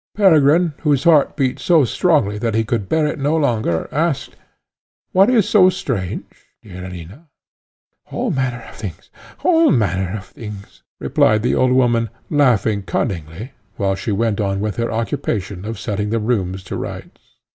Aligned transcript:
Peregrine, 0.15 0.73
whose 0.81 1.03
heart 1.03 1.35
beat 1.37 1.59
so 1.59 1.85
strongly 1.85 2.39
that 2.39 2.55
he 2.55 2.63
could 2.63 2.89
bear 2.89 3.05
it 3.05 3.19
no 3.19 3.35
longer, 3.37 3.87
asked, 3.91 4.35
"What 5.11 5.29
is 5.29 5.47
so 5.47 5.69
strange, 5.69 6.25
dear 6.63 6.83
Alina?" 6.85 7.27
"All 8.09 8.31
manner 8.31 8.63
of 8.67 8.75
things! 8.75 9.11
all 9.43 9.69
manner 9.69 10.17
of 10.17 10.25
things!" 10.25 10.81
replied 10.99 11.43
the 11.43 11.53
old 11.53 11.73
woman, 11.73 12.09
laughing 12.31 12.81
cunningly, 12.81 13.51
while 13.75 13.93
she 13.93 14.11
went 14.11 14.41
on 14.41 14.59
with 14.59 14.77
her 14.77 14.91
occupation 14.91 15.65
of 15.65 15.77
setting 15.77 16.09
the 16.09 16.17
rooms 16.17 16.63
to 16.63 16.75
rights. 16.77 17.37